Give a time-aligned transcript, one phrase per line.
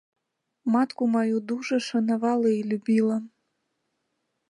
[0.75, 3.23] Матку маю дужа шанавала і любіла.